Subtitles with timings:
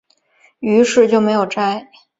[0.61, 1.91] 於是就没有摘